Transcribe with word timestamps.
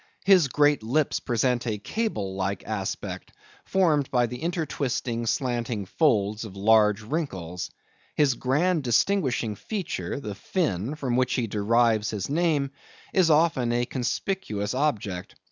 His 0.25 0.47
great 0.47 0.81
lips 0.81 1.19
present 1.19 1.67
a 1.67 1.77
cable 1.77 2.35
like 2.35 2.65
aspect, 2.67 3.33
formed 3.65 4.09
by 4.09 4.25
the 4.25 4.39
intertwisting, 4.39 5.27
slanting 5.27 5.85
folds 5.85 6.43
of 6.43 6.55
large 6.57 7.03
wrinkles. 7.03 7.69
His 8.15 8.33
grand 8.33 8.81
distinguishing 8.83 9.53
feature, 9.53 10.19
the 10.19 10.33
fin, 10.33 10.95
from 10.95 11.17
which 11.17 11.35
he 11.35 11.45
derives 11.45 12.09
his 12.09 12.31
name, 12.31 12.71
is 13.13 13.29
often 13.29 13.71
a 13.71 13.85
conspicuous 13.85 14.73
object. 14.73 15.35